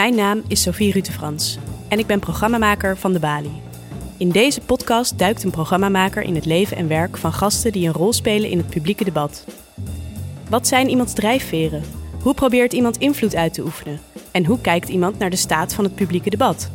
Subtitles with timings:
[0.00, 1.58] Mijn naam is Sophie Rutefrans
[1.88, 3.62] en ik ben programmamaker van De Bali.
[4.16, 7.92] In deze podcast duikt een programmamaker in het leven en werk van gasten die een
[7.92, 9.44] rol spelen in het publieke debat.
[10.48, 11.82] Wat zijn iemands drijfveren?
[12.22, 14.00] Hoe probeert iemand invloed uit te oefenen?
[14.30, 16.70] En hoe kijkt iemand naar de staat van het publieke debat?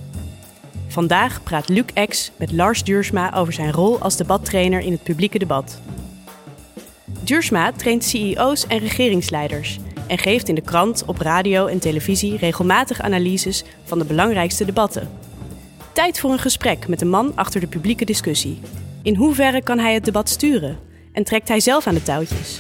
[0.88, 5.40] Vandaag praat Luc X met Lars Duursma over zijn rol als debattrainer in het publieke
[5.40, 5.80] debat.
[7.24, 13.02] Duursma traint CEO's en regeringsleiders en geeft in de krant, op radio en televisie regelmatig
[13.02, 15.10] analyses van de belangrijkste debatten.
[15.94, 18.60] Tijd voor een gesprek met de man achter de publieke discussie.
[19.04, 20.80] In hoeverre kan hij het debat sturen
[21.12, 22.60] en trekt hij zelf aan de touwtjes?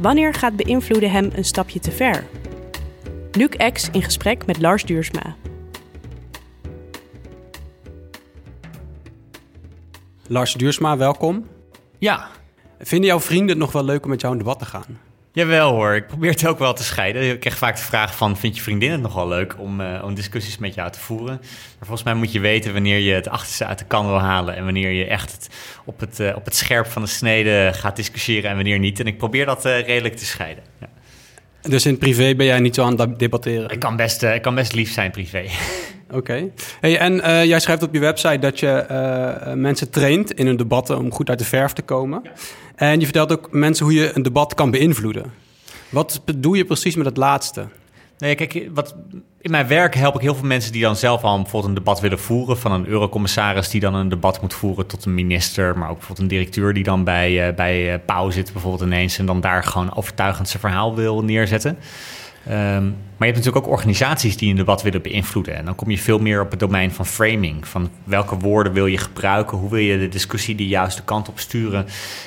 [0.00, 2.26] Wanneer gaat beïnvloeden hem een stapje te ver?
[3.32, 5.36] Luc X in gesprek met Lars Duursma.
[10.26, 11.46] Lars Duursma, welkom.
[11.98, 12.28] Ja,
[12.80, 14.98] Vinden jouw vrienden het nog wel leuk om met jou in debat te gaan?
[15.38, 15.94] Jawel hoor.
[15.94, 17.30] Ik probeer het ook wel te scheiden.
[17.30, 20.04] Ik krijg vaak de vraag van, vind je vriendin het nog wel leuk om, eh,
[20.04, 21.36] om discussies met jou te voeren?
[21.36, 24.56] Maar volgens mij moet je weten wanneer je het achterste uit de kan wil halen...
[24.56, 25.48] en wanneer je echt het,
[25.84, 29.00] op, het, eh, op het scherp van de snede gaat discussiëren en wanneer niet.
[29.00, 30.64] En ik probeer dat eh, redelijk te scheiden.
[30.80, 30.88] Ja.
[31.60, 33.70] Dus in het privé ben jij niet zo aan het debatteren?
[33.70, 35.44] Ik, kan best, ik kan best lief zijn privé.
[36.10, 36.50] Oké.
[36.80, 38.84] Hey, en jij schrijft op je website dat je
[39.54, 42.22] mensen traint in hun debatten om goed uit de verf te komen.
[42.78, 45.32] En je vertelt ook mensen hoe je een debat kan beïnvloeden.
[45.88, 47.66] Wat bedoel je precies met het laatste?
[48.18, 48.94] Nee, kijk, wat,
[49.40, 52.00] in mijn werk help ik heel veel mensen die dan zelf al bijvoorbeeld een debat
[52.00, 52.58] willen voeren.
[52.58, 55.78] Van een eurocommissaris die dan een debat moet voeren tot een minister.
[55.78, 59.18] Maar ook bijvoorbeeld een directeur die dan bij, uh, bij uh, Pauw zit bijvoorbeeld ineens.
[59.18, 61.78] En dan daar gewoon overtuigend zijn verhaal wil neerzetten.
[62.50, 65.54] Um, maar je hebt natuurlijk ook organisaties die een debat willen beïnvloeden.
[65.54, 67.68] En dan kom je veel meer op het domein van framing.
[67.68, 69.58] Van welke woorden wil je gebruiken?
[69.58, 71.86] Hoe wil je de discussie de juiste kant op sturen?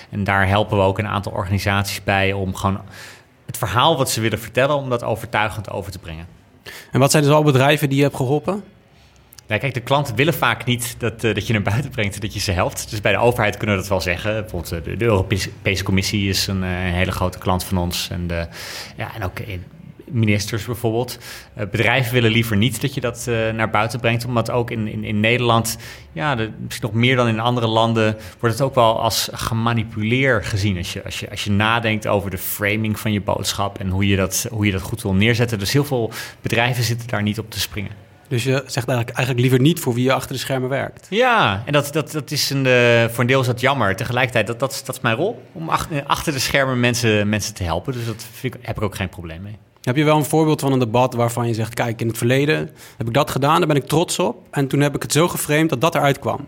[0.09, 2.81] En daar helpen we ook een aantal organisaties bij om gewoon
[3.45, 6.25] het verhaal wat ze willen vertellen, om dat overtuigend over te brengen.
[6.91, 8.63] En wat zijn dus al bedrijven die je hebt geholpen?
[9.47, 12.21] Ja, kijk, de klanten willen vaak niet dat, uh, dat je naar buiten brengt en
[12.21, 12.89] dat je ze helpt.
[12.89, 14.41] Dus bij de overheid kunnen we dat wel zeggen.
[14.41, 18.09] Bijvoorbeeld de, de Europese Commissie is een, uh, een, hele grote klant van ons.
[18.09, 18.47] En, de,
[18.97, 19.63] ja, en ook in,
[20.11, 21.17] ministers bijvoorbeeld.
[21.57, 24.87] Uh, bedrijven willen liever niet dat je dat uh, naar buiten brengt, omdat ook in,
[24.87, 25.77] in, in Nederland,
[26.11, 30.45] ja, de, misschien nog meer dan in andere landen, wordt het ook wel als gemanipuleerd
[30.45, 30.77] gezien.
[30.77, 34.07] Als je, als, je, als je nadenkt over de framing van je boodschap en hoe
[34.07, 35.59] je, dat, hoe je dat goed wil neerzetten.
[35.59, 36.11] Dus heel veel
[36.41, 37.91] bedrijven zitten daar niet op te springen.
[38.31, 41.07] Dus je zegt eigenlijk, eigenlijk liever niet voor wie je achter de schermen werkt.
[41.09, 43.95] Ja, en dat, dat, dat is een, uh, voor een deel is dat jammer.
[43.95, 47.63] Tegelijkertijd, dat, dat, dat is mijn rol, om achter, achter de schermen mensen, mensen te
[47.63, 47.93] helpen.
[47.93, 49.57] Dus dat ik, heb ik ook geen probleem mee.
[49.81, 52.69] Heb je wel een voorbeeld van een debat waarvan je zegt: Kijk, in het verleden
[52.97, 54.47] heb ik dat gedaan, daar ben ik trots op.
[54.51, 56.45] En toen heb ik het zo geframed dat dat eruit kwam.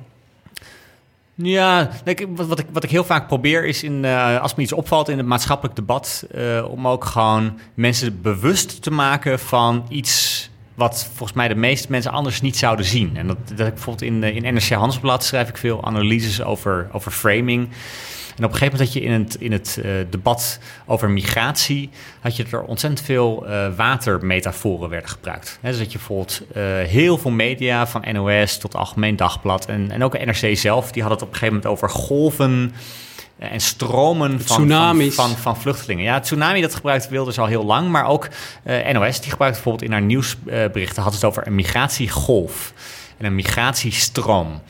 [1.35, 1.89] Ja,
[2.35, 5.17] wat, ik, wat ik heel vaak probeer is, in, uh, als me iets opvalt in
[5.17, 11.37] het maatschappelijk debat, uh, om ook gewoon mensen bewust te maken van iets wat volgens
[11.37, 13.17] mij de meeste mensen anders niet zouden zien.
[13.17, 17.11] En dat, dat ik bijvoorbeeld in, in NRC Handelsblad schrijf ik veel analyses over, over
[17.11, 17.69] framing.
[18.37, 21.89] En op een gegeven moment had je in het, in het uh, debat over migratie,
[22.19, 25.59] had je er ontzettend veel uh, watermetaforen werden gebruikt.
[25.61, 29.91] He, dus dat je bijvoorbeeld uh, heel veel media, van NOS tot Algemeen Dagblad en,
[29.91, 32.73] en ook NRC zelf, die hadden het op een gegeven moment over golven
[33.37, 36.03] en stromen van, van, van, van, vluchtelingen.
[36.03, 38.27] Ja, tsunami dat gebruikt Wilders al heel lang, maar ook
[38.93, 42.73] NOS die gebruikt bijvoorbeeld in haar nieuwsberichten had het over een migratiegolf
[43.17, 44.61] en een migratiestroom.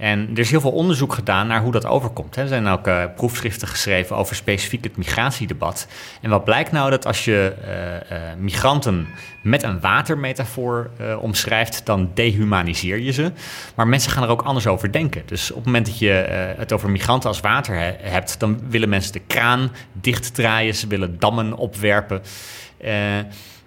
[0.00, 2.36] En er is heel veel onderzoek gedaan naar hoe dat overkomt.
[2.36, 5.86] Er zijn ook uh, proefschriften geschreven over specifiek het migratiedebat.
[6.20, 9.06] En wat blijkt nou dat als je uh, uh, migranten
[9.42, 10.90] met een watermetafoor
[11.20, 13.32] omschrijft, dan dehumaniseer je ze.
[13.74, 15.22] Maar mensen gaan er ook anders over denken.
[15.26, 16.10] Dus op het moment dat je
[16.56, 21.18] het over migranten als water he hebt, dan willen mensen de kraan dichtdraaien, ze willen
[21.18, 22.22] dammen opwerpen.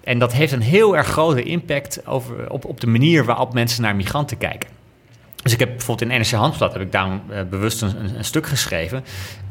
[0.03, 3.81] en dat heeft een heel erg grote impact over, op, op de manier waarop mensen
[3.81, 4.82] naar migranten kijken.
[5.43, 9.03] Dus ik heb bijvoorbeeld in NRC Handelsblad heb ik daarom uh, bewust een, stuk geschreven.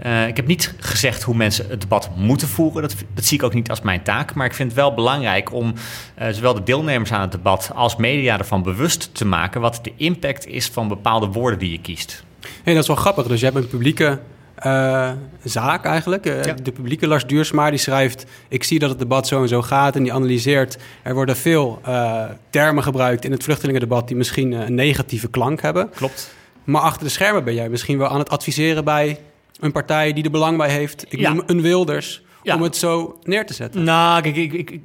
[0.07, 2.83] Uh, ik heb niet gezegd hoe mensen het debat moeten voeren.
[2.83, 4.35] Dat, dat, zie ik ook niet als mijn taak.
[4.35, 5.75] Maar ik vind het wel belangrijk om
[6.21, 9.93] uh, zowel de deelnemers aan het debat als media ervan bewust te maken wat de
[9.97, 12.25] impact is van bepaalde woorden die je kiest.
[12.63, 13.27] Hey, dat is wel grappig.
[13.27, 14.21] Dus je hebt een publieke
[14.67, 15.11] uh,
[15.45, 16.27] zaak eigenlijk.
[16.27, 16.55] Uh, ja.
[16.63, 18.27] De publieke Lars Duursma die schrijft...
[18.49, 20.79] ik zie dat het debat zo en zo gaat en die analyseert...
[21.03, 24.09] er worden veel uh, termen gebruikt in het vluchtelingendebat...
[24.09, 25.91] die misschien een negatieve klank hebben.
[25.95, 26.35] Klopt.
[26.65, 29.19] Maar achter de schermen ben jij misschien wel aan het adviseren bij...
[29.61, 31.05] een partij die er belang bij heeft.
[31.09, 31.33] Ik ja.
[31.33, 32.23] noem een Wilders...
[32.45, 32.55] Ja.
[32.55, 33.83] om het zo neer te zetten.
[33.83, 34.81] Nou, kijk, ik, ik, ik,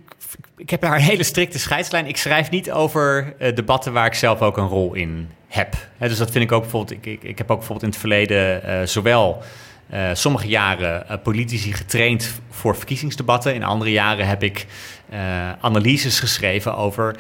[0.58, 2.06] ik heb daar een hele strikte scheidslijn.
[2.06, 5.76] Ik schrijf niet over debatten waar ik zelf ook een rol in heb.
[5.98, 6.92] He, dus dat vind ik ook bijvoorbeeld...
[6.92, 9.42] Ik, ik, ik heb ook bijvoorbeeld in het verleden zowel...
[9.94, 13.54] uh, sommige jaren uh, politici getraind voor verkiezingsdebatten.
[13.54, 14.66] In andere jaren heb ik
[15.14, 15.20] uh,
[15.60, 17.16] analyses geschreven over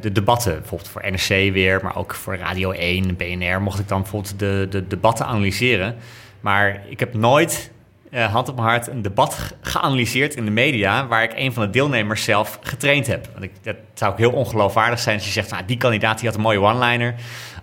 [0.00, 0.58] de debatten.
[0.58, 4.66] Bijvoorbeeld voor NRC weer, maar ook voor Radio 1, BNR mocht ik dan bijvoorbeeld de,
[4.70, 5.96] de debatten analyseren.
[6.40, 7.70] Maar ik heb nooit
[8.14, 11.06] uh, hand op mijn hart een debat geanalyseerd in de media...
[11.06, 13.28] waar ik een van de deelnemers zelf getraind heb.
[13.32, 15.50] Want ik, dat zou ook heel ongeloofwaardig zijn als je zegt...
[15.50, 17.14] Nou, die kandidaat die had een mooie one-liner...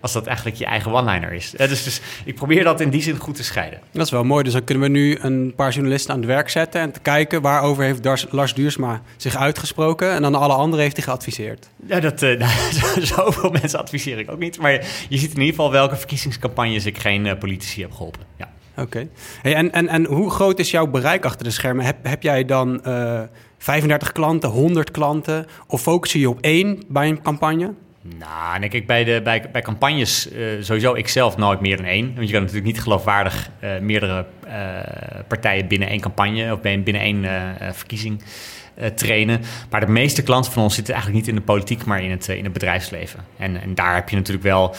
[0.02, 1.54] als dat eigenlijk je eigen one-liner is.
[1.54, 3.80] Uh, dus, dus ik probeer dat in die zin goed te scheiden.
[3.92, 4.44] Dat is wel mooi.
[4.44, 6.82] Dus dan kunnen we nu een paar journalisten aan het werk zetten...
[6.82, 10.12] en te kijken waarover heeft Lars Duursma zich uitgesproken...
[10.12, 11.70] en dan alle anderen heeft hij geadviseerd.
[11.86, 12.48] Ja, dat, uh,
[12.98, 14.60] zoveel mensen adviseer ik ook niet.
[14.60, 14.72] Maar
[15.10, 18.22] je ziet in ieder geval welke verkiezingscampagnes ik geen politici heb geholpen.
[18.38, 18.50] Ja.
[18.82, 19.08] Oké.
[19.42, 21.86] Hey, en, en, en hoe groot is jouw bereik achter de schermen?
[21.86, 25.46] Heb, heb jij dan uh, eh, 35 klanten, 100 klanten?
[25.68, 27.74] Of focus je op één bij een campagne?
[28.20, 31.86] Nou, denk ik bij, de, bij, bij campagnes uh, sowieso ik zelf nooit meer dan
[31.86, 32.16] één.
[32.16, 34.26] Want je kan natuurlijk niet geloofwaardig uh, meerdere
[35.28, 37.26] partijen binnen één campagne of binnen één
[37.74, 38.24] verkiezing
[38.96, 39.42] trainen.
[39.70, 42.28] Maar de meeste klanten van ons zitten eigenlijk niet in de politiek, maar in het,
[42.28, 43.20] in het bedrijfsleven.
[43.38, 44.76] En, en daar heb je natuurlijk wel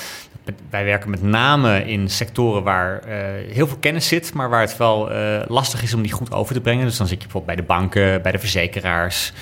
[0.71, 3.15] wij werken met name in sectoren waar uh,
[3.55, 6.55] heel veel kennis zit, maar waar het wel uh, lastig is om die goed over
[6.55, 6.85] te brengen.
[6.85, 9.33] Dus dan zit je bijvoorbeeld bij de banken, bij de verzekeraars.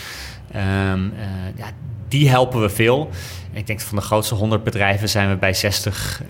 [0.57, 1.21] Um, uh,
[1.57, 1.67] ja,
[2.09, 3.11] die helpen we veel.
[3.53, 6.23] Ik denk van de grootste 100 bedrijven zijn we bij 60.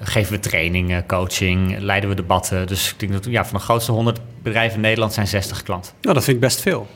[0.00, 2.66] geven we trainingen, coaching, leiden we debatten.
[2.66, 5.92] Dus ik denk dat ja, van de grootste 100 bedrijven in Nederland zijn 60 klanten.
[6.00, 6.86] Nou, dat vind ik best veel.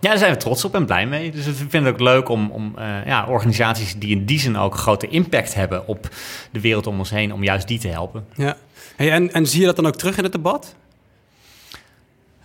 [0.00, 1.30] Ja, daar zijn we trots op en blij mee.
[1.30, 4.56] Dus we vinden het ook leuk om, om uh, ja, organisaties die in die zin
[4.56, 6.08] ook grote impact hebben op
[6.50, 8.26] de wereld om ons heen, om juist die te helpen.
[8.34, 8.56] Ja.
[8.96, 10.74] Hey, en, en zie je dat dan ook terug in het debat?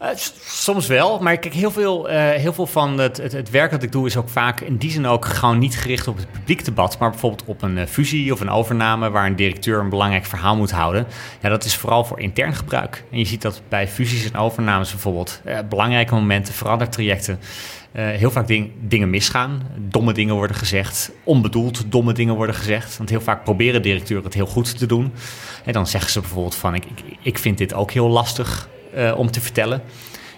[0.01, 0.07] Uh,
[0.45, 3.83] soms wel, maar kijk, heel veel, uh, heel veel van het, het, het, werk dat
[3.83, 6.65] ik doe is ook vaak in die zin ook gewoon niet gericht op het publiek
[6.65, 10.25] debat, maar bijvoorbeeld op een uh, fusie of een overname waar een directeur een belangrijk
[10.25, 11.07] verhaal moet houden.
[11.42, 13.03] Ja, dat is vooral voor intern gebruik.
[13.12, 17.39] En je ziet dat bij fusies en overnames bijvoorbeeld belangrijke momenten, verandertrajecten,
[17.92, 19.62] heel vaak ding, dingen misgaan.
[19.77, 22.97] Domme dingen worden gezegd, onbedoeld domme dingen worden gezegd.
[22.97, 25.13] Want heel vaak proberen directeuren het heel goed te doen.
[25.65, 26.86] En dan zeggen ze bijvoorbeeld van ik,
[27.21, 29.82] ik vind dit ook heel lastig uh, om te vertellen.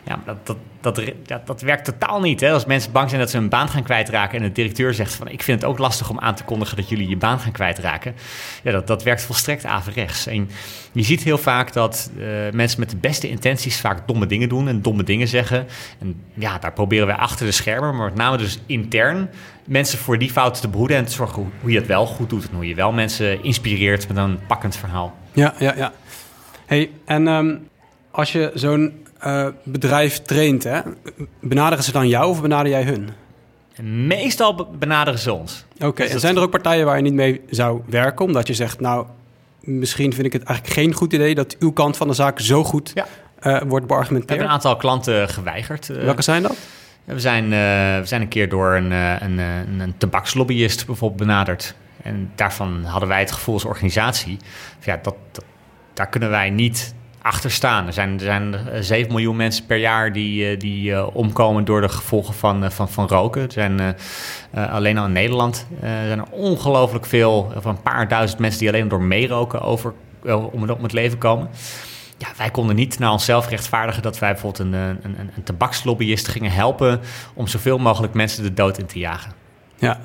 [0.05, 0.95] Ja, dat, dat,
[1.25, 2.39] dat, dat, werkt totaal niet.
[2.39, 2.51] Hè?
[2.51, 5.27] Als mensen bang zijn dat ze hun baan gaan kwijtraken en de directeur zegt van
[5.27, 8.15] ik vind het ook lastig om aan te kondigen dat jullie je baan gaan kwijtraken.
[8.63, 10.27] Ja, dat, dat werkt volstrekt averechts.
[10.27, 10.49] En
[10.91, 14.67] je ziet heel vaak dat uh, mensen met de beste intenties vaak domme dingen doen
[14.67, 15.67] en domme dingen zeggen.
[15.99, 19.29] En ja, daar proberen wij achter de schermen, maar met name dus intern
[19.65, 22.49] mensen voor die fouten te behoeden en te zorgen hoe, je het wel goed doet
[22.49, 25.17] en hoe je wel mensen inspireert met een pakkend verhaal.
[25.31, 25.91] Ja, ja, ja.
[26.65, 27.67] Hey, en um,
[28.13, 30.81] als je zo'n uh, bedrijf traint, hè,
[31.39, 33.09] benaderen ze dan jou of benader jij hun?
[34.07, 35.65] Meestal benaderen ze ons.
[35.75, 38.47] Oké, okay, dus en zijn er ook partijen waar je niet mee zou werken, omdat
[38.47, 39.05] je zegt, nou,
[39.59, 42.63] misschien vind ik het eigenlijk geen goed idee dat uw kant van de zaak zo
[42.63, 43.05] goed ja.
[43.43, 44.39] uh, wordt beargumenteerd?
[44.39, 45.89] We hebben een aantal klanten geweigerd.
[45.89, 46.55] Uh, Welke zijn dat?
[47.03, 47.49] We zijn,
[47.99, 51.75] we zijn een keer door een, een, een, een tabakslobbyist bijvoorbeeld benaderd.
[52.01, 54.37] En daarvan hadden wij het gevoel als organisatie,
[54.83, 55.43] ja, dat, dat
[55.93, 56.93] daar kunnen wij niet
[57.23, 57.87] achter staan.
[57.87, 61.65] Er zijn, er zijn 7 eh, miljoen mensen per jaar die, eh, die uh, omkomen
[61.65, 63.41] door de gevolgen van, van, van roken.
[63.41, 63.95] Er zijn
[64.51, 68.87] alleen al in Nederland zijn er ongelooflijk veel, of een paar duizend mensen die alleen
[68.87, 69.93] door meeroken over,
[70.51, 71.49] om, het, om het leven komen.
[72.17, 76.51] Ja, wij konden niet naar onszelf rechtvaardigen dat wij bijvoorbeeld een, een, een tabakslobbyist gingen
[76.51, 76.99] helpen
[77.33, 79.31] om zoveel mogelijk mensen de dood in te jagen.
[79.77, 79.99] Ja,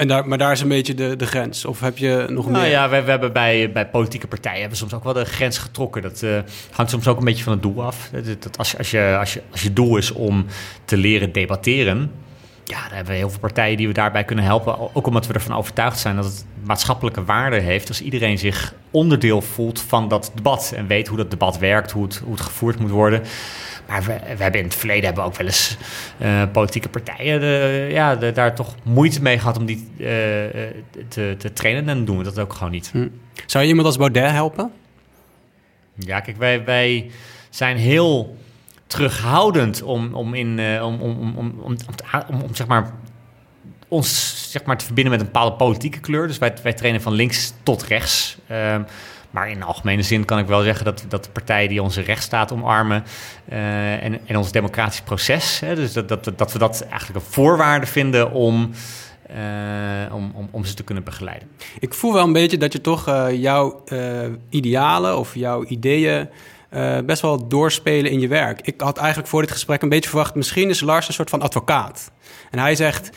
[0.00, 1.64] en daar, maar daar is een beetje de, de grens.
[1.64, 2.70] Of heb je nog nou meer?
[2.70, 6.02] ja, we, we, hebben bij, bij politieke partijen hebben soms ook wel de grens getrokken.
[6.02, 6.38] Dat uh,
[6.70, 8.08] hangt soms ook een beetje van het doel af.
[8.12, 10.46] Dat, dat als, als, je, als, je, als je doel is om
[10.84, 12.10] te leren debatteren...
[12.64, 14.94] Ja, dan hebben we heel veel partijen die we daarbij kunnen helpen.
[14.94, 17.88] Ook omdat we ervan overtuigd zijn dat het maatschappelijke waarde heeft...
[17.88, 20.72] als iedereen zich onderdeel voelt van dat debat...
[20.76, 23.22] en weet hoe dat debat werkt, hoe het, hoe het gevoerd moet worden...
[23.90, 25.76] Maar we, we, hebben in het verleden hebben ook wel eens
[26.22, 30.06] uh, politieke partijen de, ja, de, daar toch moeite mee gehad om die uh,
[31.08, 31.88] te, te, trainen.
[31.88, 32.90] En dan doen we dat ook gewoon niet.
[32.92, 33.08] Hm.
[33.46, 34.72] Zou je iemand als Baudet helpen?
[35.94, 37.10] Ja, kijk, wij, wij
[37.48, 38.36] zijn heel
[38.86, 41.74] terughoudend om, om, in, uh, om, om, om, om, om,
[42.28, 42.92] om, om, zeg maar,
[43.88, 46.26] ons zeg maar, te verbinden met een bepaalde politieke kleur.
[46.26, 48.38] Dus wij, wij trainen van links tot rechts.
[49.30, 52.52] Maar in algemene zin kan ik wel zeggen dat, dat de partijen die onze rechtsstaat
[52.52, 53.04] omarmen
[53.52, 57.32] uh, en, en ons democratisch proces, hè, dus dat, dat, dat we dat eigenlijk een
[57.32, 58.70] voorwaarde vinden om,
[59.30, 61.48] uh, om, om, om ze te kunnen begeleiden.
[61.78, 63.84] Ik voel wel een beetje dat je toch uh, jouw
[64.48, 66.28] idealen of jouw ideeën
[67.04, 68.60] best wel doorspelen in je werk.
[68.60, 71.42] Ik had eigenlijk voor dit gesprek een beetje verwacht, misschien is Lars een soort van
[71.42, 72.10] advocaat.
[72.50, 73.10] En hij zegt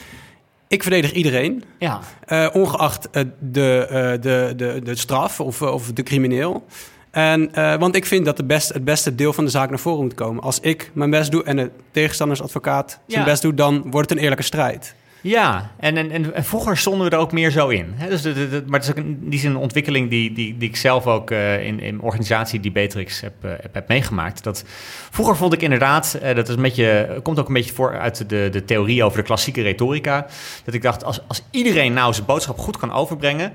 [0.74, 2.00] ik verdedig iedereen, Ja.
[2.26, 6.66] eh, ongeacht eh, de, eh, de, de, de straf of, of de crimineel.
[7.12, 10.04] En, want ik vind dat de best, het beste deel van de zaak naar voren
[10.04, 10.44] moet komen.
[10.44, 13.28] Als ik mijn best doe en de tegenstandersadvocaat zijn Ja.
[13.28, 14.96] best doet, dan wordt het een eerlijke strijd.
[15.24, 17.94] Ja, en, en, en, vroeger stonden we er ook meer zo in.
[17.96, 18.10] Hè?
[18.10, 18.24] Dus
[18.66, 21.32] maar het is ook een, die is een ontwikkeling die, die, die ik zelf ook
[21.32, 24.44] eh, in, in organisatie die Beatrix heb, eh, heb, heb meegemaakt.
[24.44, 24.64] Dat,
[25.12, 28.30] vroeger vond ik inderdaad, eh, dat is een beetje, komt ook een beetje voor uit
[28.30, 30.28] de, de theorie over de klassieke retorica.
[30.66, 33.54] Dat ik dacht, als, als iedereen nou zijn boodschap goed kan overbrengen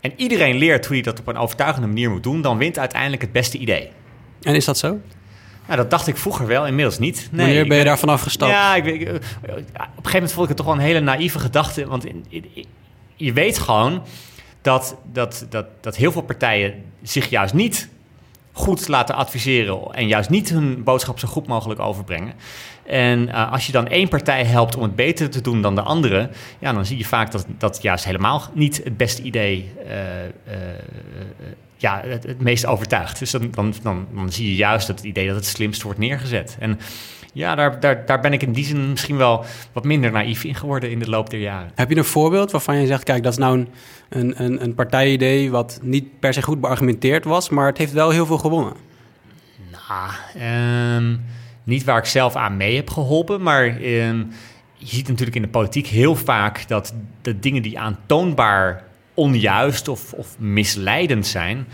[0.00, 3.22] en iedereen leert hoe je dat op een overtuigende manier moet doen, dan wint uiteindelijk
[3.22, 3.90] het beste idee.
[4.42, 5.00] En is dat zo?
[5.70, 7.28] Nou, dat dacht ik vroeger wel, inmiddels niet.
[7.30, 8.52] Nee, Wanneer ben je daarvan afgestapt?
[8.52, 9.22] Ja, ik, ik- op een
[9.52, 11.86] gegeven moment vond ik het toch wel een hele naïeve gedachte.
[11.86, 12.44] Want in- in-
[13.16, 14.02] je weet gewoon
[14.62, 17.88] dat, dat, dat, dat heel veel partijen zich juist niet
[18.52, 22.32] goed laten adviseren en juist niet hun boodschap zo goed mogelijk overbrengen.
[22.86, 25.82] En eh, als je dan één partij helpt om het beter te doen dan de
[25.82, 30.24] andere, ja, dan zie je vaak dat dat juist helemaal niet het beste idee eh,
[30.24, 30.60] eh, eh,
[31.80, 33.18] ja, het, het meest overtuigt.
[33.18, 35.98] Dus dan, dan, dan, dan zie je juist dat het idee dat het slimst wordt
[35.98, 36.56] neergezet.
[36.58, 36.78] En
[37.32, 40.54] ja, daar, daar, daar ben ik in die zin misschien wel wat minder naïef in
[40.54, 41.70] geworden in de loop der jaren.
[41.74, 43.68] Heb je een voorbeeld waarvan je zegt, kijk, dat is nou een,
[44.08, 48.10] een, een, een partijidee wat niet per se goed beargumenteerd was, maar het heeft wel
[48.10, 48.74] heel veel gewonnen?
[49.70, 51.16] Nou, ehm,
[51.64, 54.22] niet waar ik zelf aan mee heb geholpen, maar ehm,
[54.74, 58.88] je ziet natuurlijk in de politiek heel vaak dat de dingen die aantoonbaar
[59.20, 61.66] onjuist of, of misleidend zijn,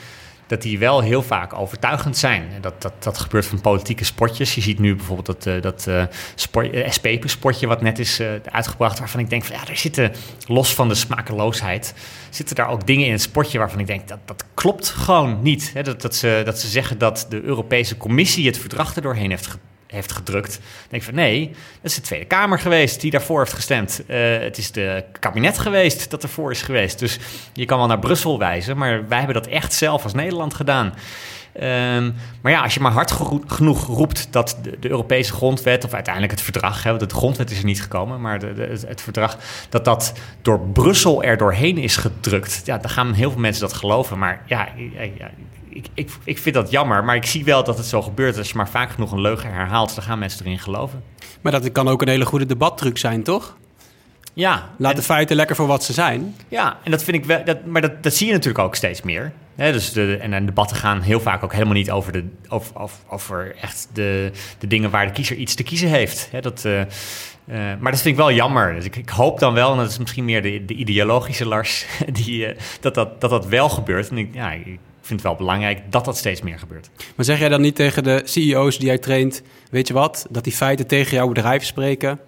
[0.47, 2.49] dat die wel heel vaak overtuigend zijn.
[2.61, 4.55] Dat, dat, dat gebeurt van politieke spotjes.
[4.55, 6.03] Je ziet nu bijvoorbeeld dat, eh, dat eh,
[6.35, 10.13] sport- eh, SP-spotje wat net is uitgebracht, waarvan ik denk van ja, er zitten,
[10.47, 11.95] los van de smakeloosheid,
[12.31, 15.71] zitten daar ook dingen in het spotje waarvan ik denk dat dat klopt gewoon niet.
[15.75, 15.83] Hè?
[15.83, 19.47] Dat, dat, ze, dat ze zeggen dat de Europese Commissie het verdrag er doorheen heeft
[19.47, 19.59] ge-
[19.97, 20.61] heeft gedrukt.
[20.89, 24.03] Denk ik van nee, dat is de Tweede Kamer geweest die daarvoor heeft gestemd.
[24.07, 26.99] Eh, het is de kabinet geweest dat ervoor is geweest.
[26.99, 27.19] Dus
[27.53, 30.95] je kan wel naar Brussel wijzen, maar wij hebben dat echt zelf als Nederland gedaan.
[31.59, 32.11] Ehm,
[32.41, 33.13] maar ja, als je maar hard
[33.47, 37.51] genoeg roept dat de, de Europese grondwet, of uiteindelijk het verdrag, hè, want de grondwet
[37.51, 39.39] is er niet gekomen, maar de, het, verdrag,
[39.69, 40.13] dat dat
[40.43, 44.19] door Brussel er doorheen is gedrukt, ja, dan gaan heel veel mensen dat geloven.
[44.19, 44.69] Maar ja,
[45.19, 45.31] ja,
[45.77, 48.39] ik, ik, ik vind dat jammer, maar ik zie wel dat het zo gebeurt.
[48.39, 51.03] Als je maar vaak genoeg een leugen herhaalt, dan gaan mensen erin geloven.
[51.41, 53.57] Maar dat kan ook een hele goede debattruc zijn, toch?
[54.33, 56.37] Ja, Laat en- de feiten lekker voor wat ze zijn.
[56.49, 57.45] Ja, en dat vind ik wel.
[57.45, 59.33] Dat, maar dat, dat zie je natuurlijk ook steeds meer.
[59.55, 62.97] Dus de, en, en debatten gaan heel vaak ook helemaal niet over, de, over, over,
[63.09, 66.29] over echt de, de dingen waar de kiezer iets te kiezen heeft.
[66.41, 66.87] Dat, eh, eh,
[67.79, 68.75] maar dat vind ik wel jammer.
[68.75, 71.87] Dus ik, ik hoop dan wel, en dat is misschien meer de, de ideologische Lars,
[72.25, 74.09] die, eh, dat, dat, dat dat wel gebeurt.
[74.09, 76.91] En ik, ja, ik vind het wel belangrijk dat dat steeds meer gebeurt.
[77.17, 80.45] Maar zeg jij dan niet tegen de CEO's die jij traint, weet je wat, dat
[80.45, 82.21] die feiten tegen jouw bedrijf spreken?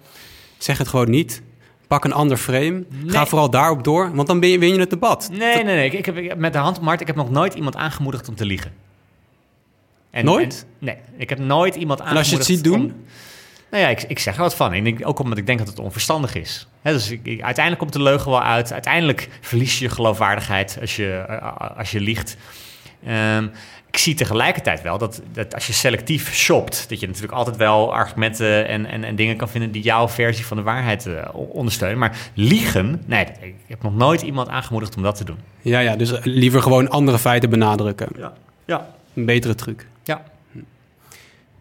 [0.57, 1.41] Zeg het gewoon niet.
[1.87, 2.83] Pak een ander frame.
[3.05, 5.29] Ga vooral daarop door, want dan ben je, win je het debat.
[5.31, 5.85] Nee, nee, nee.
[5.85, 7.75] Ik, ik heb ik met de hand op mijn hart, ik heb nog nooit iemand
[7.75, 8.71] aangemoedigd om te liegen.
[10.11, 10.65] En, Nooit?
[10.79, 12.83] en- nee, ik heb nooit iemand En aangemoedigd als je het ziet doen?
[12.83, 13.03] om-
[13.71, 14.73] nou ja, ik, ik zeg er wat van.
[14.73, 16.67] En ik, ook omdat ik denk dat het onverstandig is.
[16.83, 18.73] Dus ik, ik- uiteindelijk komt de leugen wel uit.
[18.73, 22.37] Uiteindelijk verlies je geloofwaardigheid als je, eh, als je liegt.
[23.05, 23.47] Ehm,
[23.91, 27.93] ik zie tegelijkertijd wel dat, dat als je selectief shopt, dat je natuurlijk altijd wel
[27.93, 31.97] argumenten en, en, en dingen kan vinden die jouw versie van de waarheid eh, ondersteunen.
[31.99, 35.37] Maar liegen, nee, ik heb nog nooit iemand aangemoedigd om dat te doen.
[35.61, 38.07] Ja, ja, dus liever gewoon andere feiten benadrukken.
[38.17, 38.33] Ja.
[38.65, 38.87] Ja.
[39.13, 39.87] Een betere truc.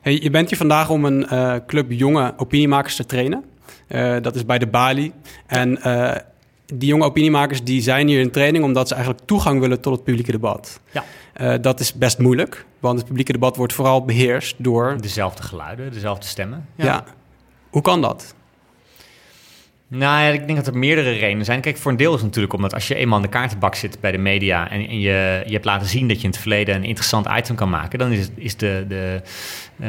[0.09, 3.45] Hey, je bent hier vandaag om een eh, club jonge opiniemakers te trainen.
[3.87, 5.13] Eh, dat is bij de Bali.
[5.47, 6.17] En eh,
[6.67, 10.05] die jonge opiniemakers die zijn hier in training omdat ze eigenlijk toegang willen tot het
[10.05, 10.81] publieke debat.
[10.91, 11.05] Ja.
[11.33, 14.97] Eh, dat is best moeilijk, want het publieke debat wordt vooral beheerst door...
[15.01, 16.69] Dezelfde geluiden, dezelfde stemmen.
[16.75, 17.05] Ja.
[17.71, 18.35] Hoe kan dat?
[19.91, 21.61] Nou ja, ik denk dat er meerdere redenen zijn.
[21.61, 24.01] Kijk, voor een deel is het natuurlijk omdat als je eenmaal in de kaartenbak zit
[24.01, 26.85] bij de media en, je, je hebt laten zien dat je in het verleden een
[26.85, 29.23] interessant item kan maken, dan is het, is de, de,
[29.81, 29.89] eh,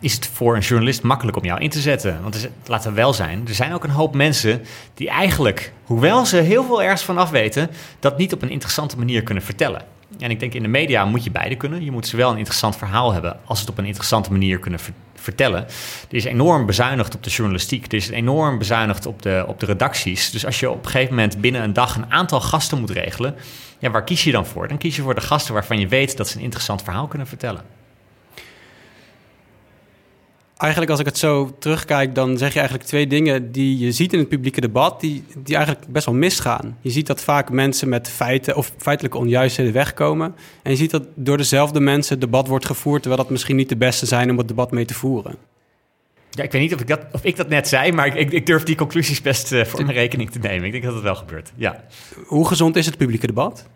[0.00, 2.22] is het voor een journalist makkelijk om jou in te zetten.
[2.22, 4.62] Want is- laten we wel zijn, er zijn ook een hoop mensen
[4.94, 8.98] die eigenlijk, hoewel ze heel veel ergens van af weten, dat niet op een interessante
[8.98, 9.82] manier kunnen vertellen.
[10.18, 11.84] En ik denk in de media moet je beide kunnen.
[11.84, 14.92] Je moet zowel een interessant verhaal hebben als het op een interessante manier kunnen ver-
[15.20, 15.64] vertellen.
[16.10, 17.86] Er is enorm bezuinigd op de journalistiek.
[17.86, 20.30] Er is enorm bezuinigd op de, op de redacties.
[20.30, 23.34] Dus als je op een gegeven moment binnen een dag een aantal gasten moet regelen,
[23.78, 24.68] ja, waar kies je dan voor?
[24.68, 27.26] Dan kies je voor de gasten waarvan je weet dat ze een interessant verhaal kunnen
[27.26, 27.77] vertellen.
[30.58, 34.12] Eigenlijk als ik het zo terugkijk, dan zeg je eigenlijk twee dingen die je ziet
[34.12, 36.78] in het publieke debat, die, die eigenlijk best wel misgaan.
[36.80, 40.34] Je ziet dat vaak mensen met feiten of feitelijke onjuistheden wegkomen.
[40.62, 43.68] En je ziet dat door dezelfde mensen het debat wordt gevoerd, terwijl dat misschien niet
[43.68, 45.34] de beste zijn om het debat mee te voeren.
[46.30, 48.46] Ja, ik weet niet of ik dat, of ik dat net zei, maar ik, ik,
[48.46, 50.64] durf die conclusies best uh, voor mijn rekening te nemen.
[50.64, 51.52] Ik denk dat het wel gebeurt.
[51.56, 51.84] Ja.
[52.26, 53.66] Hoe gezond is het publieke debat?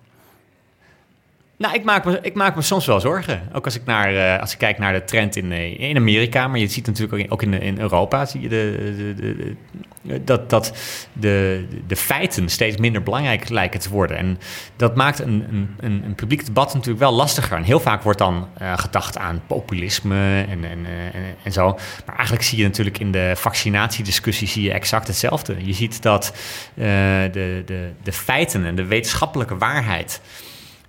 [1.56, 3.48] Nou, ik maak, me, ik maak me soms wel zorgen.
[3.52, 6.48] Ook als ik, naar, uh, als ik kijk naar de trend in, uh, in Amerika,
[6.48, 9.54] maar je ziet natuurlijk ook in, ook in, in Europa, zie je de, de, de,
[10.02, 10.76] de, dat, dat
[11.12, 14.16] de, de feiten steeds minder belangrijk lijken te worden.
[14.16, 14.38] En
[14.76, 15.46] dat maakt een,
[15.80, 17.56] een, een, publiek debat natuurlijk wel lastiger.
[17.56, 21.78] En heel vaak wordt dan gedacht aan populisme en, en, en, en, zo.
[22.06, 25.56] Maar eigenlijk zie je natuurlijk in de vaccinatiediscussie zie je exact hetzelfde.
[25.58, 26.34] Je ziet dat
[26.74, 30.20] de, de, de feiten en de wetenschappelijke waarheid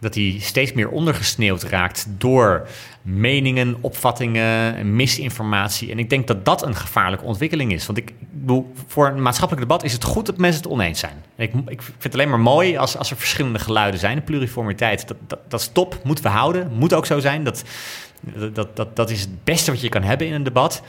[0.03, 2.67] dat die steeds meer ondergesneeuwd raakt door
[3.01, 5.91] meningen, opvattingen, misinformatie.
[5.91, 7.85] En ik denk dat dat een gevaarlijke ontwikkeling is.
[7.85, 11.23] Want ik bedoel, voor een maatschappelijk debat is het goed dat mensen het oneens zijn.
[11.35, 14.15] Ik, ik vind het alleen maar mooi als, als er verschillende geluiden zijn.
[14.15, 16.71] De pluriformiteit, dat, dat, dat is top, moeten we houden.
[16.73, 17.43] Moet ook zo zijn.
[17.43, 17.63] Dat,
[18.53, 20.83] dat, dat, dat is het beste wat je kan hebben in een debat.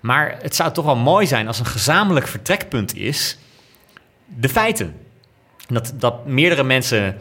[0.00, 3.38] Maar het zou toch wel mooi zijn als een gezamenlijk vertrekpunt is
[4.26, 4.94] de feiten.
[5.68, 7.16] Dat, dat meerdere mensen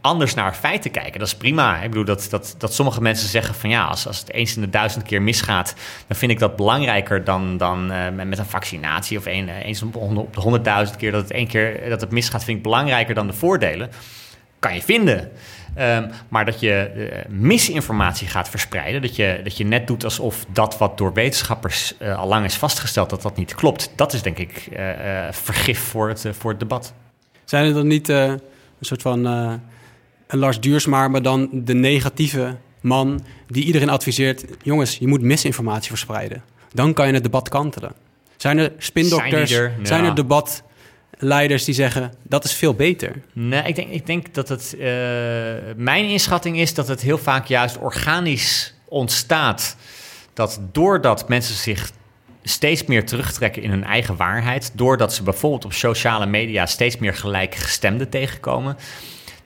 [0.00, 1.18] anders naar feiten kijken.
[1.18, 1.82] Dat is prima.
[1.82, 4.60] Ik bedoel dat, dat, dat sommige mensen zeggen van ja, als, als het eens in
[4.60, 5.74] de duizend keer misgaat,
[6.06, 10.34] dan vind ik dat belangrijker dan, dan uh, met een vaccinatie of een, eens op
[10.34, 13.32] de honderdduizend keer dat het één keer dat het misgaat, vind ik belangrijker dan de
[13.32, 13.90] voordelen.
[14.58, 15.30] Kan je vinden.
[15.78, 16.90] Um, maar dat je
[17.28, 22.28] misinformatie gaat verspreiden, dat je, dat je net doet alsof dat wat door wetenschappers al
[22.28, 24.68] lang is vastgesteld, dat dat niet klopt, dat is denk ik
[25.30, 26.94] vergif voor het, voor het debat.
[27.44, 28.40] Zijn er dan niet een
[28.80, 35.06] soort van een Lars Duursma, maar dan de negatieve man die iedereen adviseert: jongens, je
[35.06, 36.42] moet misinformatie verspreiden.
[36.72, 37.92] Dan kan je het debat kantelen.
[38.36, 39.50] Zijn er spindokters?
[39.50, 39.86] Zijn, er, ja.
[39.86, 43.22] zijn er debatleiders die zeggen dat is veel beter?
[43.32, 44.74] Nee, ik denk, ik denk dat het.
[44.74, 44.82] Uh,
[45.76, 49.76] mijn inschatting is dat het heel vaak juist organisch ontstaat.
[50.32, 51.90] Dat doordat mensen zich
[52.44, 57.14] steeds meer terugtrekken in hun eigen waarheid, doordat ze bijvoorbeeld op sociale media steeds meer
[57.14, 58.76] gelijkgestemden tegenkomen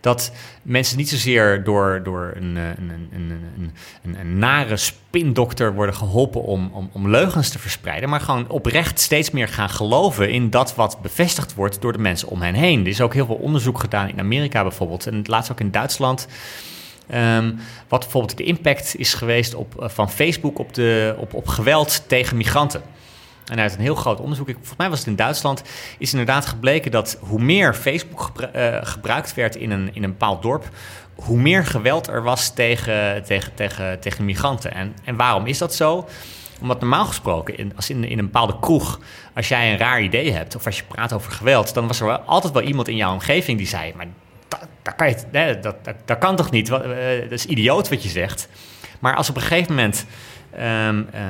[0.00, 6.42] dat mensen niet zozeer door, door een, een, een, een, een nare spindokter worden geholpen
[6.42, 10.74] om, om, om leugens te verspreiden, maar gewoon oprecht steeds meer gaan geloven in dat
[10.74, 12.80] wat bevestigd wordt door de mensen om hen heen.
[12.80, 16.28] Er is ook heel veel onderzoek gedaan in Amerika bijvoorbeeld en laatst ook in Duitsland.
[17.14, 22.08] Um, wat bijvoorbeeld de impact is geweest op, van Facebook op, de, op, op geweld
[22.08, 22.82] tegen migranten.
[23.44, 25.62] En uit een heel groot onderzoek, volgens mij was het in Duitsland,
[25.98, 30.42] is inderdaad gebleken dat hoe meer Facebook uh, gebruikt werd in een, in een bepaald
[30.42, 30.68] dorp,
[31.14, 34.74] hoe meer geweld er was tegen, tegen, tegen, tegen migranten.
[34.74, 36.08] En, en waarom is dat zo?
[36.60, 39.00] Omdat normaal gesproken, in, als in, in een bepaalde kroeg,
[39.34, 42.06] als jij een raar idee hebt of als je praat over geweld, dan was er
[42.06, 44.06] wel altijd wel iemand in jouw omgeving die zei: Maar
[44.96, 46.70] dat, kan, dat, dat, kan toch niet?
[46.70, 46.78] Eh,
[47.22, 48.48] dat is idioot wat je zegt.
[48.98, 50.06] Maar als op een gegeven moment.
[50.86, 51.20] Um, uh,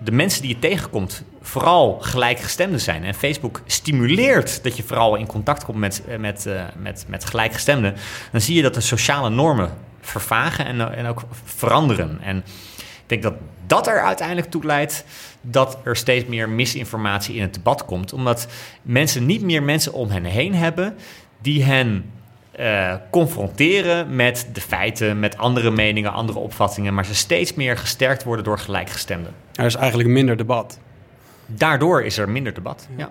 [0.00, 3.04] de mensen die je tegenkomt vooral gelijkgestemden zijn.
[3.04, 7.94] En Facebook stimuleert dat je vooral in contact komt met, eh, met, met, met gelijkgestemden.
[8.32, 9.70] Dan zie je dat de sociale normen
[10.00, 12.18] vervagen en, en ook veranderen.
[12.22, 12.36] En
[12.76, 13.34] ik denk dat
[13.66, 15.04] dat er uiteindelijk toe leidt
[15.40, 18.12] dat er steeds meer misinformatie in het debat komt.
[18.12, 18.48] Omdat
[18.82, 20.96] mensen niet meer mensen om hen heen hebben
[21.42, 22.10] die hen
[22.58, 28.24] uh, confronteren met de feiten, met andere meningen, andere opvattingen, maar ze steeds meer gesterkt
[28.24, 29.34] worden door gelijkgestemden.
[29.54, 30.78] Er is eigenlijk minder debat.
[31.46, 32.88] Daardoor is er minder debat.
[32.96, 33.10] Ja.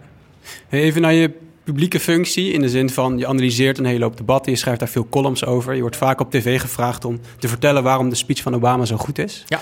[0.69, 1.31] Even naar je
[1.63, 4.89] publieke functie, in de zin van je analyseert een hele hoop debatten, je schrijft daar
[4.89, 5.73] veel columns over.
[5.73, 8.97] Je wordt vaak op tv gevraagd om te vertellen waarom de speech van Obama zo
[8.97, 9.45] goed is.
[9.47, 9.59] Ja.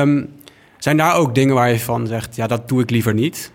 [0.00, 0.32] Um,
[0.78, 3.52] zijn daar ook dingen waar je van zegt, ja, dat doe ik liever niet?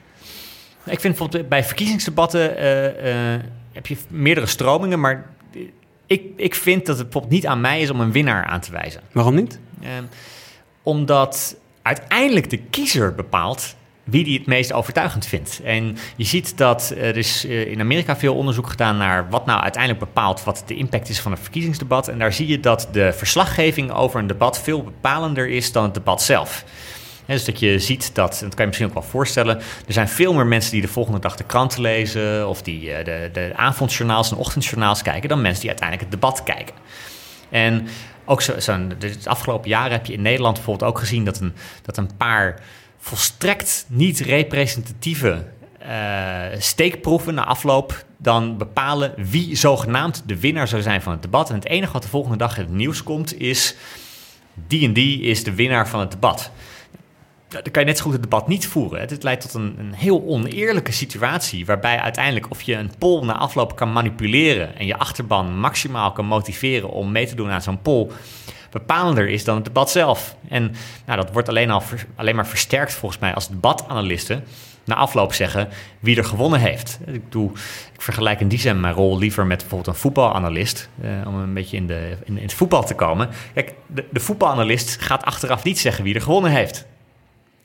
[0.86, 5.30] Ik vind bijvoorbeeld bij verkiezingsdebatten uh, uh, heb je meerdere stromingen, maar
[6.06, 8.72] ik, ik vind dat het bijvoorbeeld niet aan mij is om een winnaar aan te
[8.72, 9.02] wijzen.
[9.12, 9.60] Waarom niet?
[9.82, 9.90] Uh,
[10.84, 15.62] omdat uiteindelijk de kiezer bepaalt wie die het meest overtuigend vindt.
[15.64, 19.62] En je ziet dat er is eh, in Amerika veel onderzoek gedaan naar wat nou
[19.62, 22.08] uiteindelijk bepaalt wat de impact is van een verkiezingsdebat.
[22.08, 25.94] En daar zie je dat de verslaggeving over een debat veel bepalender is dan het
[25.94, 26.66] debat zelf
[27.26, 29.58] dus dat je ziet dat, dat kan je misschien ook wel voorstellen,
[29.88, 32.98] er zijn veel meer mensen die de volgende dag de kranten lezen of die uh,
[33.04, 36.76] de, de avondjournaals en ochtendjournaals kijken dan mensen die uiteindelijk het debat kijken.
[37.50, 37.88] En
[38.26, 41.54] ook zo, zo, de afgelopen jaren heb je in Nederland bijvoorbeeld ook gezien dat een,
[41.82, 42.62] dat een paar
[42.98, 45.46] volstrekt niet representatieve
[45.82, 51.50] uh, steekproeven na afloop dan bepalen wie zogenaamd de winnaar zou zijn van het debat.
[51.50, 53.76] En het enige wat de volgende dag in het nieuws komt is
[54.68, 56.52] die en die is de winnaar van het debat
[57.48, 59.00] dan kan je net zo goed het debat niet voeren.
[59.00, 63.38] Het leidt tot een, een, heel oneerlijke situatie, waarbij uiteindelijk of je een poll na
[63.38, 67.82] afloop kan manipuleren en je achterban maximaal kan motiveren om mee te doen aan zo'n
[67.82, 68.08] poll,
[68.72, 70.36] bepalender is dan het debat zelf.
[70.50, 71.84] En nou, dat wordt alleen, al
[72.16, 74.44] alleen maar versterkt volgens mij als debatanalisten
[74.86, 77.00] na afloop zeggen wie er gewonnen heeft.
[77.06, 77.52] Ik, doe,
[77.94, 80.90] ik vergelijk in die zin mijn rol liever met bijvoorbeeld een voetbalanalist.
[81.02, 83.30] Eh, om een beetje in, de, in, het voetbal te komen.
[83.54, 86.86] Kijk, de, de voetbalanalist gaat achteraf niet zeggen wie er gewonnen heeft.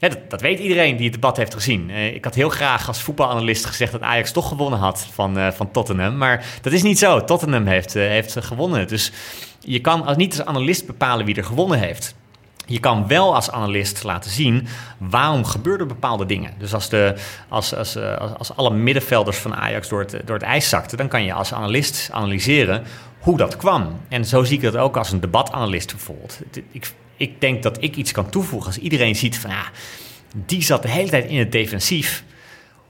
[0.08, 1.90] Dat, dat, weet iedereen die het debat heeft gezien.
[1.90, 5.50] Eh, ik had heel graag als voetbalanalist gezegd dat Ajax toch gewonnen had van, uh,
[5.50, 6.16] van Tottenham.
[6.16, 7.24] Maar dat is niet zo.
[7.24, 8.88] Tottenham heeft, heeft gewonnen.
[8.88, 9.12] Dus
[9.60, 12.14] je kan als, niet als analist bepalen wie er gewonnen heeft.
[12.66, 14.66] Je kan wel als analist laten zien
[14.98, 16.52] waarom gebeurden bepaalde dingen.
[16.58, 17.14] Dus als, de,
[17.48, 21.08] als, eh, als, als alle middenvelders van Ajax door het, door het ijs zakten, dan
[21.08, 22.84] kan je als analist analyseren
[23.18, 24.00] hoe dat kwam.
[24.08, 26.40] En zo zie ik dat ook als een debatanalist bijvoorbeeld.
[26.70, 29.64] Ik, ik denk dat ik iets kan toevoegen als iedereen ziet van ja,
[30.35, 32.24] die zat de hele tijd in het defensief.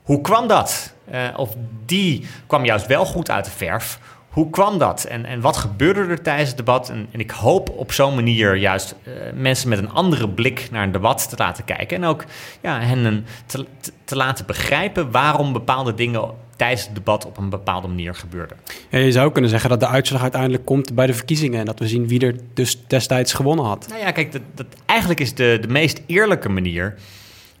[0.01, 0.93] Hoe kwam dat?
[1.11, 3.99] Uh, of die kwam juist wel goed uit de verf.
[4.29, 6.89] Hoe kwam dat en, en wat gebeurde er tijdens het debat?
[6.89, 10.83] En, en ik hoop op zo'n manier juist uh, mensen met een andere blik naar
[10.83, 11.97] een debat te laten kijken.
[11.97, 12.25] En ook
[12.61, 13.65] ja, hen te,
[14.03, 18.57] te, laten begrijpen waarom bepaalde dingen tijdens het debat op een bepaalde manier gebeurden.
[18.89, 21.59] Ja, je zou kunnen zeggen dat de uitslag uiteindelijk komt bij de verkiezingen.
[21.59, 23.87] En dat we zien wie er dus destijds gewonnen had.
[23.89, 26.95] Nou ja, kijk, dat, dat eigenlijk is de, de meest eerlijke manier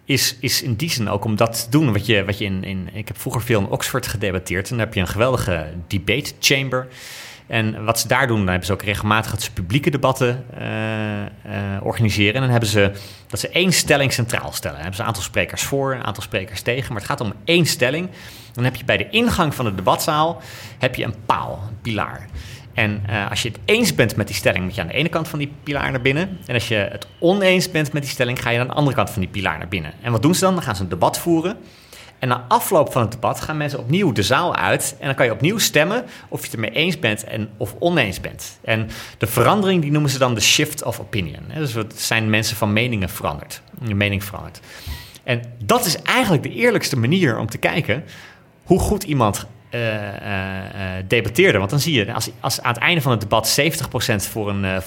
[0.05, 1.91] is, is in die zin ook om dat te doen.
[1.91, 4.69] Wat je, wat je in, in, ik heb vroeger veel in Oxford gedebatteerd.
[4.69, 6.87] En dan heb je een geweldige debate chamber.
[7.51, 10.61] En wat ze daar doen, dan hebben ze ook regelmatig dat ze publieke debatten uh,
[10.61, 11.25] uh,
[11.81, 12.33] organiseren.
[12.33, 12.91] En dan hebben ze
[13.27, 14.75] dat ze één stelling centraal stellen.
[14.75, 16.93] Dan hebben ze een aantal sprekers voor, een aantal sprekers tegen.
[16.93, 18.09] Maar het gaat om één stelling.
[18.53, 20.41] Dan heb je bij de ingang van de debatzaal
[20.79, 22.27] heb je een paal, een pilaar.
[22.73, 25.09] En uh, als je het eens bent met die stelling, moet je aan de ene
[25.09, 26.37] kant van die pilaar naar binnen.
[26.45, 29.09] En als je het oneens bent met die stelling, ga je aan de andere kant
[29.09, 29.93] van die pilaar naar binnen.
[30.01, 30.53] En wat doen ze dan?
[30.53, 31.57] Dan gaan ze een debat voeren.
[32.21, 34.95] En na afloop van het debat gaan mensen opnieuw de zaal uit.
[34.99, 38.19] En dan kan je opnieuw stemmen of je het ermee eens bent en, of oneens
[38.19, 38.59] bent.
[38.63, 41.43] En de verandering die noemen ze dan de shift of opinion.
[41.53, 43.61] Dus het zijn mensen van meningen veranderd.
[43.83, 44.59] Je mening veranderd.
[45.23, 48.03] En dat is eigenlijk de eerlijkste manier om te kijken
[48.63, 50.03] hoe goed iemand uh, uh,
[51.07, 51.57] debatteerde.
[51.57, 54.81] Want dan zie je, als, als aan het einde van het debat 70% voor een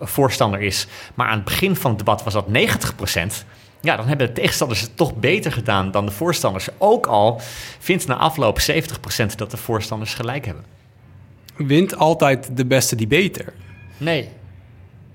[0.00, 3.44] voorstander is, maar aan het begin van het debat was dat 90%.
[3.80, 6.68] Ja, dan hebben de tegenstanders het toch beter gedaan dan de voorstanders.
[6.78, 7.40] Ook al
[7.78, 10.64] vindt na afloop 70% dat de voorstanders gelijk hebben.
[11.56, 13.52] Wint altijd de beste debater?
[13.96, 14.28] Nee.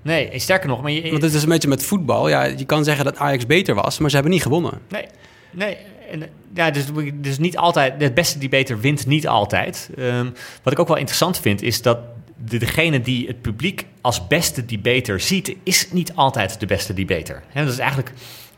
[0.02, 0.82] Nee, sterker nog...
[0.82, 2.28] Maar je, Want het is een beetje met voetbal.
[2.28, 4.80] Ja, je kan zeggen dat Ajax beter was, maar ze hebben niet gewonnen.
[4.88, 5.06] Nee,
[5.50, 5.76] nee
[6.10, 9.90] en, ja, dus, dus niet altijd, de beste debater wint niet altijd.
[9.98, 11.98] Um, wat ik ook wel interessant vind, is dat
[12.44, 17.42] de, degene die het publiek als beste debater ziet, is niet altijd de beste debater.
[17.48, 18.12] He, dat is eigenlijk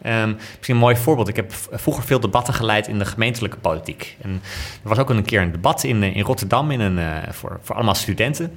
[0.06, 1.28] um, misschien een mooi voorbeeld.
[1.28, 4.16] Ik heb vroeger veel debatten geleid in de gemeentelijke politiek.
[4.22, 4.42] En
[4.82, 7.74] er was ook een keer een debat in, in Rotterdam in een, uh, voor, voor
[7.74, 8.56] allemaal studenten.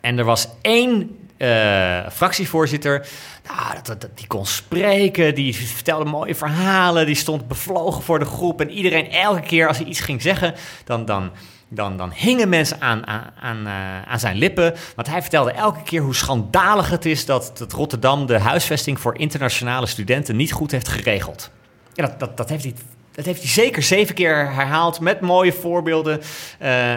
[0.00, 3.06] En er was één uh, fractievoorzitter.
[3.46, 8.24] Nou, dat, dat, die kon spreken, die vertelde mooie verhalen, die stond bevlogen voor de
[8.24, 8.60] groep.
[8.60, 11.30] En iedereen, elke keer als hij iets ging zeggen, dan, dan,
[11.68, 14.74] dan, dan hingen mensen aan, aan, aan, uh, aan zijn lippen.
[14.94, 19.18] Want hij vertelde elke keer hoe schandalig het is dat, dat Rotterdam de huisvesting voor
[19.18, 21.50] internationale studenten niet goed heeft geregeld.
[21.92, 22.74] Ja, dat, dat, dat heeft hij
[23.12, 26.20] dat heeft hij zeker zeven keer herhaald met mooie voorbeelden.
[26.62, 26.92] Uh,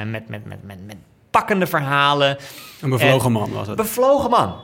[0.00, 0.96] uh, met, met, met, met, met
[1.30, 2.36] pakkende verhalen.
[2.80, 3.76] Een bevlogen man was het.
[3.76, 4.54] Bevlogen man.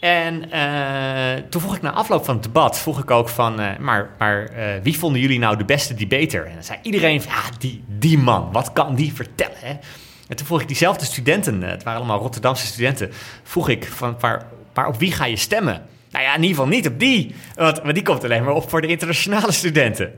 [0.00, 3.76] En uh, toen vroeg ik na afloop van het debat, vroeg ik ook van, uh,
[3.78, 6.46] maar, maar uh, wie vonden jullie nou de beste debater?
[6.46, 9.58] En dan zei iedereen, ja, die, die man, wat kan die vertellen?
[9.58, 9.76] Hè?
[10.28, 13.10] En toen vroeg ik diezelfde studenten, het waren allemaal Rotterdamse studenten,
[13.42, 15.82] vroeg ik van, waar, waar op wie ga je stemmen?
[16.10, 18.70] Nou ja, in ieder geval niet op die, want, want die komt alleen maar op
[18.70, 20.12] voor de internationale studenten.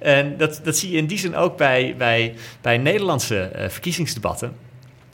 [0.00, 4.65] En dat, dat zie je in die zin ook bij, bij, bij Nederlandse verkiezingsdebatten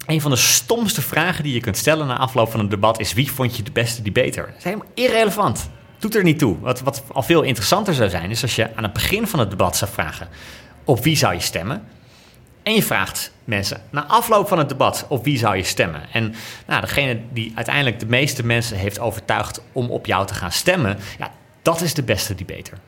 [0.07, 3.12] een van de stomste vragen die je kunt stellen na afloop van een debat is:
[3.12, 4.47] wie vond je de beste debater?
[4.47, 5.71] Dat is helemaal irrelevant.
[5.99, 6.61] Doet er niet toe.
[6.61, 9.51] Wat, wat al veel interessanter zou zijn, is als je aan het begin van het
[9.51, 10.29] debat zou vragen:
[10.85, 11.85] op wie zou je stemmen?
[12.62, 16.03] En je vraagt mensen na afloop van het debat op wie zou je stemmen.
[16.12, 16.35] En
[16.67, 20.99] nou, degene die uiteindelijk de meeste mensen heeft overtuigd om op jou te gaan stemmen,
[21.19, 21.31] ja,
[21.62, 22.79] dat is de beste debater.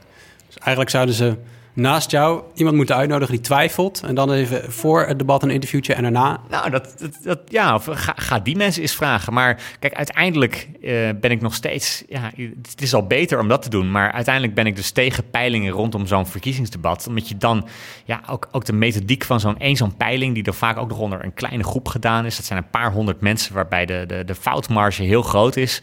[0.46, 1.36] Dus eigenlijk zouden ze
[1.74, 4.02] naast jou iemand moeten uitnodigen die twijfelt.
[4.06, 6.40] En dan even voor het debat een interviewtje en daarna.
[6.50, 9.32] Nou, dat, dat, ja, ga, ga, die mensen eens vragen.
[9.32, 12.04] Maar kijk, uiteindelijk uh, ben ik nog steeds.
[12.08, 12.30] Ja,
[12.62, 13.90] het is al beter om dat te doen.
[13.90, 17.06] Maar uiteindelijk ben ik dus tegen peilingen rondom zo'n verkiezingsdebat.
[17.08, 17.68] Omdat je dan
[18.04, 20.98] ja, ook, ook de methodiek van zo'n één zo'n peiling, die er vaak ook nog
[20.98, 22.36] onder een kleine groep gedaan is.
[22.36, 25.82] Dat zijn een paar honderd mensen waarbij de, de, de foutmarge heel groot is.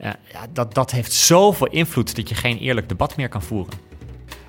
[0.00, 3.91] Uh, ja, dat, dat heeft zoveel invloed dat je geen eerlijk debat meer kan voeren.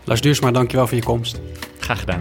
[0.06, 1.40] Lars Duursma, dankjewel voor je komst.
[1.80, 2.20] Graag gedaan.